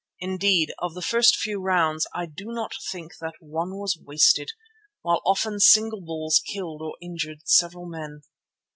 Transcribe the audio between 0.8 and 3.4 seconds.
the first few rounds I do not think that